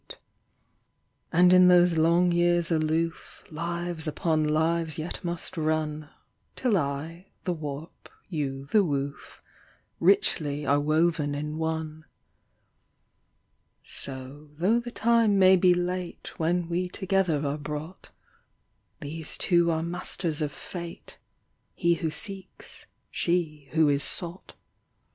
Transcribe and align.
RECOGNITION 0.01 0.23
And 1.31 1.53
in 1.53 1.67
those 1.67 1.95
long 1.95 2.31
years 2.31 2.71
aloof 2.71 3.43
Lives 3.51 4.07
upon 4.07 4.43
lives 4.47 4.97
yet 4.97 5.23
must 5.23 5.55
run, 5.57 6.09
Till 6.55 6.75
I, 6.75 7.27
the 7.43 7.53
warp, 7.53 8.09
you, 8.27 8.65
the 8.71 8.83
woof, 8.83 9.43
Richly 9.99 10.65
are 10.65 10.79
woven 10.79 11.35
in 11.35 11.59
one. 11.59 12.05
So, 13.83 14.49
though 14.57 14.79
the 14.79 14.89
time 14.89 15.37
may 15.37 15.55
be 15.55 15.75
late 15.75 16.31
When 16.39 16.67
we 16.67 16.89
together 16.89 17.45
are 17.45 17.59
brought. 17.59 18.09
These 19.01 19.37
two 19.37 19.69
are 19.69 19.83
masters 19.83 20.41
of 20.41 20.51
Fate— 20.51 21.19
He 21.75 21.93
who 21.93 22.09
seeks, 22.09 22.87
she 23.11 23.69
who 23.73 23.87
is 23.87 24.01
sought. 24.01 24.55